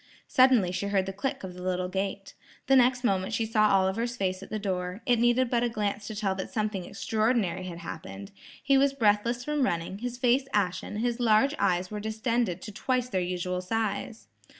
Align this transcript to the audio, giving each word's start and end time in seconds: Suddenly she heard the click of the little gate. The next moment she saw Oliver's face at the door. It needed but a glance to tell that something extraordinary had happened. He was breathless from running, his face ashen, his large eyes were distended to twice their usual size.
Suddenly 0.27 0.71
she 0.71 0.87
heard 0.87 1.05
the 1.05 1.13
click 1.13 1.43
of 1.43 1.53
the 1.53 1.61
little 1.61 1.87
gate. 1.87 2.33
The 2.65 2.75
next 2.75 3.03
moment 3.03 3.35
she 3.35 3.45
saw 3.45 3.67
Oliver's 3.69 4.17
face 4.17 4.41
at 4.41 4.49
the 4.49 4.57
door. 4.57 5.03
It 5.05 5.19
needed 5.19 5.47
but 5.51 5.61
a 5.61 5.69
glance 5.69 6.07
to 6.07 6.15
tell 6.15 6.33
that 6.37 6.49
something 6.49 6.85
extraordinary 6.85 7.65
had 7.65 7.77
happened. 7.77 8.31
He 8.63 8.79
was 8.79 8.93
breathless 8.93 9.45
from 9.45 9.61
running, 9.61 9.99
his 9.99 10.17
face 10.17 10.45
ashen, 10.55 10.95
his 10.97 11.19
large 11.19 11.53
eyes 11.59 11.91
were 11.91 11.99
distended 11.99 12.63
to 12.63 12.71
twice 12.71 13.09
their 13.09 13.21
usual 13.21 13.61
size. 13.61 14.27